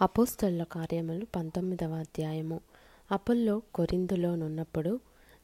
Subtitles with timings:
[0.00, 2.60] అపోస్తలుల కార్యములు పంతొమ్మిదవ అధ్యాయము.
[3.12, 5.00] అపోల్లో కొరిందులోనున్నప్పుడు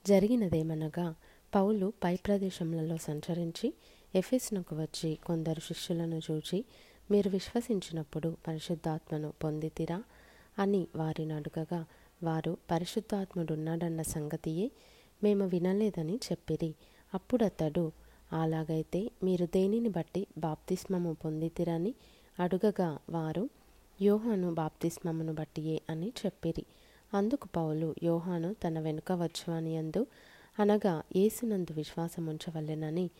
[0.07, 1.15] జరిగినదేమనగా
[1.54, 3.74] పౌలు పై ప్రదేశములలో సంచరించి
[4.14, 6.64] ఎఫెస్నకు వచ్చి కొందరు శిష్యులను చూచి
[7.10, 10.03] మీరు విశ్వసించినప్పుడు పరిశుద్ధాత్మను పొందితిరా
[10.58, 11.85] అని వారిని అడుగగా
[12.22, 14.71] వారు పరిశుద్ధాత్ముడున్నాడన్న సంగతియే
[15.22, 16.74] మేము వినలేదని చెప్పిరి.
[17.14, 17.92] అప్పుడతడు
[18.32, 21.95] అలాగైతే మీరు దేనిని బట్టి బాప్తిస్మము పొందితిరని?
[22.41, 23.48] అడుగగా వారు
[24.02, 26.65] యోహాను బాప్తిస్మమును బట్టియే అని చెప్పిరి.
[27.15, 30.06] అందుకు పౌలు యోహాను తన వెనుక వచ్చువని అందు
[30.59, 33.11] అనగా ఏసునందు విశ్వాసముంచవలెనని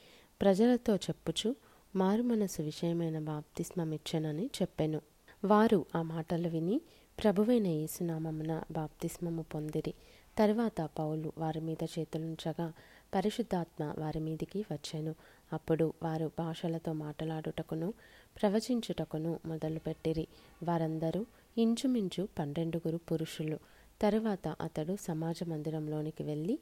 [0.43, 1.55] ప్రజలతో చెప్పుచు
[1.97, 5.01] మారుమనసు విషయమైన బాప్తిస్మమిచ్చనని చెప్పెను.
[5.45, 6.81] వారు ఆ మాటలు విని
[7.23, 9.95] ప్రభువైన యేసునామమున బాప్తిస్మము పొందిరి.
[10.39, 12.73] తరువాత పౌలు వారి మీద చేతులుంచగా
[13.15, 15.15] పరిశుద్ధాత్మ వారి మీదికి వచ్చెను.
[15.53, 17.95] అప్పుడు వారు భాషలతో మాట్లాడుటకును
[18.43, 20.27] ప్రవచించుటకును మొదలుపెట్టిరి.
[20.63, 21.27] వారందరూ
[21.59, 23.59] ఇంచుమించు పన్నెండుగురు పురుషులు.
[24.03, 26.59] తరువాత అతడు సమాజ మందిరంలోనికి వెళ్ళి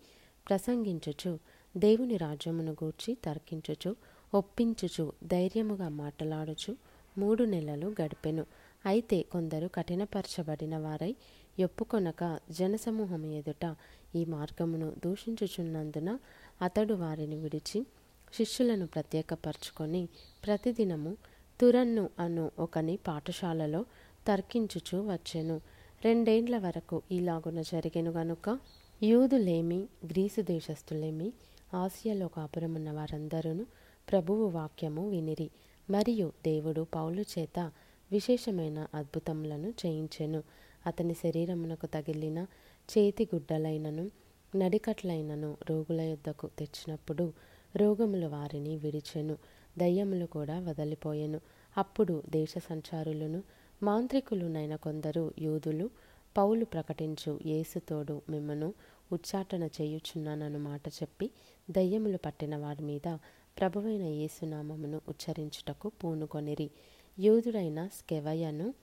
[0.48, 1.38] ప్రసంగించుచు
[1.76, 3.96] దేవుని రాజ్యమును గూర్చి తర్కించుచు
[4.34, 6.76] ఒప్పించుచు ధైర్యముగా మాట్లాడుచు
[7.18, 8.46] మూడు నెలలు గడిపెను.
[8.86, 11.16] అయితే కొందరు కఠినపరచబడిన వారై
[11.64, 13.76] ఒప్పుకొనక జనసమూహం ఎదుట
[14.14, 16.18] ఈ మార్గమును దూషించుచున్నందున
[16.62, 17.86] అతడు వారిని విడిచి
[18.34, 20.08] శిష్యులను ప్రత్యేకపరచుకొని
[20.44, 21.16] ప్రతిదినము
[21.60, 23.84] తురన్ను అను ఒకని పాఠశాలలో
[24.26, 25.60] తర్కించుచు వచ్చెను.
[26.04, 28.58] రెండేండ్ల వరకు ఇలాగున జరిగెను గనుక
[29.02, 31.32] యూదులేమి గ్రీసు దేశస్థులేమి
[31.74, 33.66] ఆసియాలో కాపురమున్న వారందరూ
[34.12, 35.50] ప్రభువు వాక్యము వినిరి.
[35.90, 37.72] మరియు దేవుడు పౌలు చేత
[38.12, 40.42] విశేషమైన అద్భుతములను చేయించెను.
[40.86, 42.46] అతని శరీరమునకు తగిలిన
[42.88, 44.10] చేతి గుడ్డలైనను
[44.56, 47.32] నడికట్లైనను రోగుల యొద్దకు తెచ్చినప్పుడు
[47.76, 49.36] రోగములు వారిని విడిచెను
[49.78, 51.40] దయ్యములు కూడా వదలిపోయెను.
[51.76, 53.42] అప్పుడు దేశ సంచారులను
[53.82, 55.90] మాంత్రికులునైన కొందరు యూదులు
[56.36, 58.74] పౌలు ప్రకటించు యేసుతోడు మిమ్మను
[59.12, 61.30] ఉచ్చాటన చేయుచున్నానను మాట చెప్పి
[61.70, 63.16] దయ్యములు పట్టిన వారి మీద
[63.58, 66.70] ప్రభువైన యేసునామమును ఉచ్చరించుటకు పూనుకొనిరి.
[67.18, 68.74] యూదుడైన స్కెవయను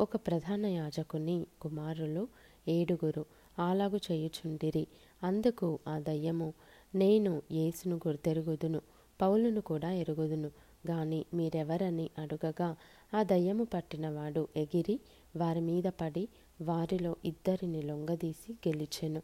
[0.00, 2.28] ఒక ప్రధాన యాజకుని కుమారులు
[2.68, 3.24] ఏడుగురు
[3.58, 4.86] అలాగు చేయుచుండిరి.
[5.22, 6.54] అందుకు ఆ దయ్యము
[6.94, 8.80] నేను యేసును గుర్తెరుగుదును
[9.20, 10.50] పౌలును కూడా ఎరుగుదును
[10.90, 12.76] గాని మీరెవరని అడుగగా
[13.14, 15.00] ఆ దయ్యము పట్టినవాడు ఎగిరి
[15.36, 16.28] వారి మీద పడి
[16.62, 19.22] వారిలో ఇద్దరిని లొంగదీసి గెలిచెను.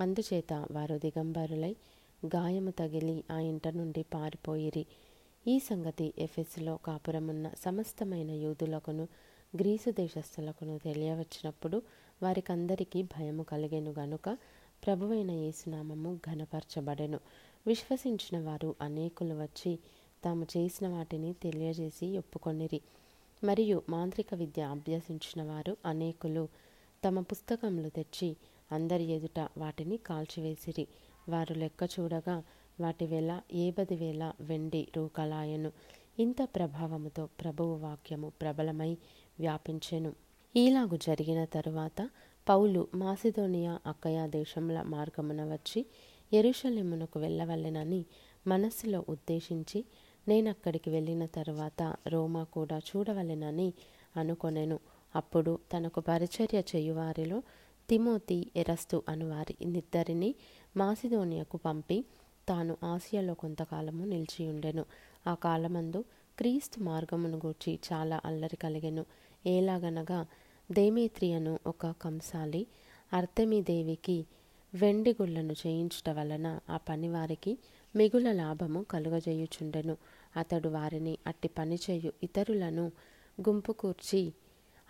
[0.00, 1.76] అందుచేత వారు దిగంబరులై
[2.26, 4.86] గాయము తగిలి ఆ ఇంట నుండి పారిపోయిరి.
[5.48, 9.08] ఈ సంగతి ఎఫెస్లో కాపురమున్న సమస్తమైన యూదులకును
[9.56, 11.82] గ్రీసు దేశస్థులకును తెలియవచ్చినప్పుడు
[12.22, 14.38] వారికందరికీ భయము కలిగెను గనుక
[14.86, 17.20] ప్రభువైన యేసునామము ఘనపరచబడెను.
[17.66, 19.78] విశ్వసించిన వారు అనేకులు వచ్చి
[20.24, 22.80] తాము చేసిన వాటిని తెలియజేసి ఒప్పుకొనిరి.
[23.44, 26.48] మరియు మాంత్రిక విద్య అభ్యసించిన వారు అనేకులు
[27.06, 28.36] తమ పుస్తకములు తెచ్చి
[28.72, 30.86] అందరి ఎదుట వాటిని కాల్చివేసిరి.
[31.28, 32.42] వారు లెక్క చూడగా
[32.80, 35.72] వాటి వేల ఏబది వేల వెండి రూకలాయను.
[36.18, 38.96] ఇంత ప్రభావముతో ప్రభువు వాక్యము ప్రబలమై
[39.40, 40.12] వ్యాపించెను.
[40.56, 42.10] ఈలాగు జరిగిన తరువాత
[42.48, 45.86] పౌలు మాసిదోనియా అక్కయా దేశముల మార్గమున వచ్చి
[46.32, 48.04] ఎరుషలేమునకు వెళ్ళవలెనని
[48.46, 49.84] మనస్సులో ఉద్దేశించి
[50.28, 53.72] నేనక్కడికి వెళ్ళిన తరువాత రోమా కూడా చూడవలెనని
[54.16, 54.78] అనుకొనెను.
[55.16, 57.42] అప్పుడు తనకు పరిచర్య చేయువారిలో
[57.88, 60.34] తిమోతి ఎరస్తు అను వారి నిద్దరిని
[60.76, 62.04] మాసిదోనియకు పంపి
[62.48, 64.84] తాను ఆసియాలో కొంతకాలము నిలిచియుండెను.
[65.26, 66.04] ఆ కాలమందు
[66.38, 69.04] క్రీస్తు మార్గమును గూర్చి చాలా అల్లరి కలిగెను.
[69.46, 70.26] ఏలాగనగా
[70.72, 72.66] దేమేత్రియను ఒక కంసాలి
[73.12, 74.26] అర్తెమీదేవికి
[74.74, 75.16] వెండి
[75.66, 77.58] చేయించట వలన ఆ పనివారికి
[77.96, 79.96] మిగుల లాభము కలుగజేయుచుండెను.
[80.36, 82.92] అతడు వారిని అట్టి పని చేయు ఇతరులను
[83.48, 84.32] గుంపు కూర్చి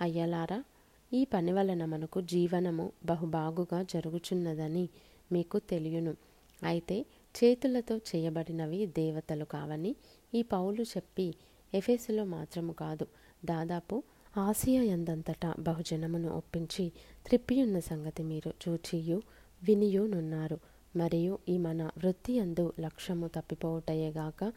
[0.00, 0.64] అయ్యలారా
[1.12, 4.88] ఈ పని వలన మనకు జీవనము బహుబాగుగా జరుగుచున్నదని
[5.32, 6.16] మీకు తెలియను.
[6.62, 9.96] అయితే చేతులతో చేయబడినవి దేవతలు కావని
[10.34, 11.34] ఈ పౌలు చెప్పి
[11.74, 13.06] ఎఫెసులో మాత్రము కాదు.
[13.44, 14.02] దాదాపు
[14.36, 16.92] ఆసియా ఎందంతటా బహుజనమును ఒప్పించి
[17.26, 19.22] త్రిప్పియున్న సంగతి మీరు చూచియు
[19.64, 20.58] వినియునున్నారు.
[20.96, 24.52] మరియు ఈ మన వృత్తి అందు లక్ష్యము తప్పిపోవుటయేగాక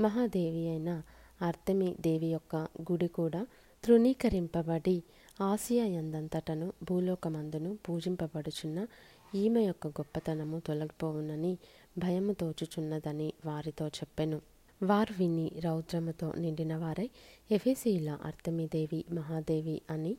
[0.00, 1.02] మహాదేవి అయిన
[1.42, 3.46] అర్తమి దేవి యొక్క గుడి కూడా
[3.84, 5.02] తృణీకరింపబడి
[5.40, 8.86] ఆసియా ఎందంతటను భూలోకమందును పూజింపబడుచున్న
[9.34, 11.58] ఈమె యొక్క గొప్పతనము తొలగిపోవునని
[11.98, 14.40] భయము తోచుచున్నదని వారితో చెప్పెను.
[14.82, 17.10] వారు విని రౌద్రముతో నిండిన వారై
[17.50, 20.16] ఎఫెసీల అర్తమిదేవి మహాదేవి అని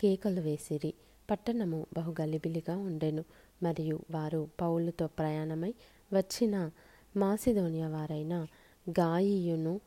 [0.00, 0.94] కేకలు వేసిరి.
[1.30, 3.24] పట్టణము బహు గలిబిలిగా ఉండెను.
[3.62, 5.74] మరియు వారు పౌలుతో ప్రయాణమై
[6.12, 6.70] వచ్చిన
[7.16, 8.46] మాసిదోనియా వారైన
[8.90, 9.80] గాయియును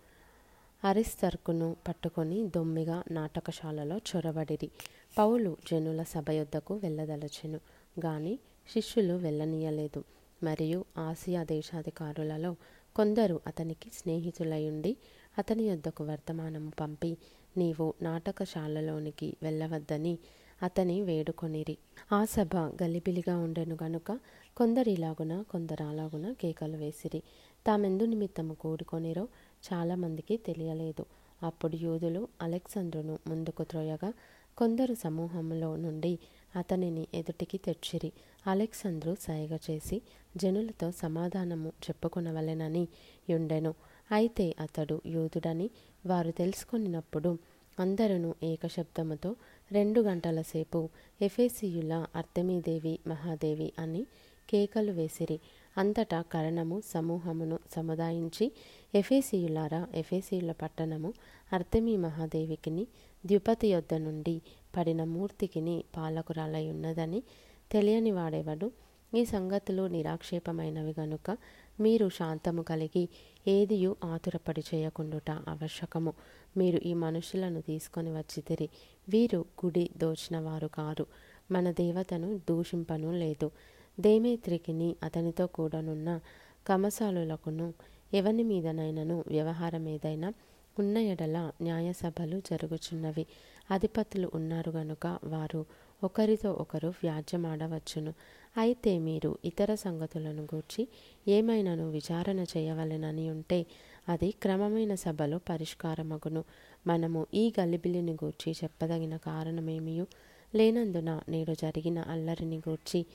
[0.83, 4.69] అరిస్తర్కును పట్టుకొని దొమ్మిగా నాటకశాలలో చొరబడిరి.
[5.17, 7.59] పౌలు జనుల సభ యొద్దకు వెళ్ళదలచెను.
[8.05, 8.39] గాని
[8.73, 10.03] శిష్యులు వెళ్ళనీయలేదు.
[10.43, 12.55] మరియు ఆసియా దేశాధికారులలో
[12.95, 14.97] కొందరు అతనికి స్నేహితులయుండి
[15.37, 17.17] అతని యొద్దకు వర్తమానము పంపి
[17.57, 20.17] నీవు నాటకశాలలోనికి వెళ్ళవద్దని
[20.63, 21.77] అతని వేడుకొనిరి.
[22.11, 24.19] ఆ సభ గలిబిలిగా ఉండెను గనుక
[24.57, 27.23] కొందరిలాగున కొందరాలాగున కేకలు వేసిరి.
[27.67, 29.27] తామెందు నిమిత్తము కూడుకొనిరో
[29.73, 31.05] చాలామందికి తెలియలేదు.
[31.43, 34.13] అప్పుడు యూదులు అలెక్సంద్రును ముందుకు త్రోయగా
[34.57, 36.19] కొందరు సమూహంలో నుండి
[36.55, 38.11] అతనిని ఎదుటికి తెచ్చిరి.
[38.47, 40.01] అలెక్సంద్రు సైగ చేసి
[40.37, 42.87] జనులతో సమాధానము చెప్పుకొనవలెనని
[43.29, 43.73] యుండెను.
[44.11, 45.69] అయితే అతడు యూదుడని
[46.05, 47.37] వారు తెలుసుకొనినప్పుడు
[47.79, 49.35] అందరూ ఏకశబ్దముతో
[49.71, 50.89] రెండు గంటల సేపు
[51.21, 54.05] ఎఫేసియుల అర్తమీదేవి మహాదేవి అని
[54.49, 55.39] కేకలు వేసిరి.
[55.77, 58.51] అంతటా కరణము సమూహమును సముదాయించి
[58.95, 61.13] ఎఫేసియులారా ఎఫేసియుల పట్టణము
[61.53, 62.87] అర్తమీ మహాదేవికిని
[63.25, 64.41] ద్యుపతి యొద్ద నుండి
[64.77, 67.23] పడిన మూర్తికిని పాలకురాలై ఉన్నదని
[67.71, 68.71] తెలియని వాడేవాడు?
[69.15, 71.37] ఈ సంగతులు నిరాక్షేపమైనవి గనుక
[71.79, 73.09] మీరు శాంతము కలిగి
[73.47, 76.13] ఏదియు ఆతురపడి చేయకుండుట ఆవశ్యకము.
[76.57, 78.69] మీరు ఈ మనుషులను తీసుకొని వచ్చితిరి
[79.09, 81.05] వీరు గుడి దోచిన వారు కారు.
[81.51, 83.51] మన దేవతను దూషింపను లేదు.
[83.99, 86.19] దేమేత్రికిని అతనితో కూడనున్న
[86.67, 87.73] కమసాలులకును
[88.13, 90.33] ఎవని మీదనైనను వ్యవహారం ఏదైనా
[90.79, 93.25] ఉన్న ఎడల న్యాయసభలు జరుగుచున్నవి.
[93.71, 95.65] అధిపతులు ఉన్నారు గనుక వారు
[96.03, 98.13] ఒకరితో ఒకరు వ్యాజ్యమాడవచ్చును.
[98.57, 100.87] అయితే మీరు ఇతర సంగతులను గూర్చి
[101.27, 103.65] ఏమైనాను విచారణ చేయవలెనని ఉంటే
[104.09, 106.43] అది క్రమమైన సభలో పరిష్కారమగును.
[106.87, 110.07] మనము ఈ గలిబిలిని గూర్చి చెప్పదగిన కారణమేమియు?
[110.55, 113.05] లేనందున నేడు జరిగిన అల్లరిని గూర్చి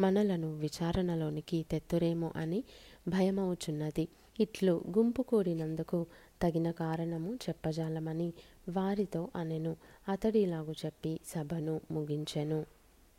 [0.00, 2.64] మనలను విచారణలోనికి తెత్తురేమో అని
[3.08, 4.08] భయమవుచున్నది.
[4.40, 6.06] ఇట్లు గుంపు కూడినందుకు
[6.42, 8.32] తగిన కారణము చెప్పజాలమని
[8.68, 9.76] వారితో అనెను.
[10.08, 12.66] అతడిలాగు చెప్పి సభను ముగించెను.